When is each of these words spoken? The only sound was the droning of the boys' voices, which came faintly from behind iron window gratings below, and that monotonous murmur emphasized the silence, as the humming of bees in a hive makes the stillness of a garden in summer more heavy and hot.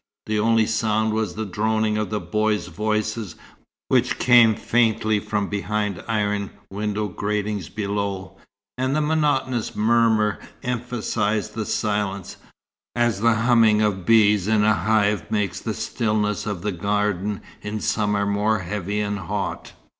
The 0.25 0.39
only 0.39 0.65
sound 0.65 1.13
was 1.13 1.35
the 1.35 1.45
droning 1.45 1.95
of 1.95 2.09
the 2.09 2.19
boys' 2.19 2.65
voices, 2.69 3.35
which 3.87 4.17
came 4.17 4.55
faintly 4.55 5.19
from 5.19 5.47
behind 5.47 6.03
iron 6.07 6.49
window 6.71 7.07
gratings 7.07 7.69
below, 7.69 8.35
and 8.79 8.95
that 8.95 9.01
monotonous 9.01 9.75
murmur 9.75 10.39
emphasized 10.63 11.53
the 11.53 11.67
silence, 11.67 12.37
as 12.95 13.21
the 13.21 13.35
humming 13.35 13.83
of 13.83 14.03
bees 14.03 14.47
in 14.47 14.63
a 14.63 14.73
hive 14.73 15.29
makes 15.29 15.59
the 15.59 15.75
stillness 15.75 16.47
of 16.47 16.65
a 16.65 16.71
garden 16.71 17.39
in 17.61 17.79
summer 17.79 18.25
more 18.25 18.57
heavy 18.57 18.99
and 19.01 19.19
hot. 19.19 19.73